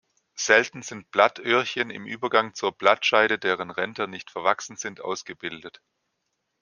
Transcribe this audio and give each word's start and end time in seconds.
Selten 0.33 0.81
sind 0.81 1.11
Blattöhrchen 1.11 1.91
im 1.91 2.07
Übergang 2.07 2.55
zur 2.55 2.71
Blattscheide, 2.71 3.37
deren 3.37 3.69
Ränder 3.69 4.07
nicht 4.07 4.31
verwachsen 4.31 4.75
sind, 4.75 4.99
ausgebildet. 4.99 5.79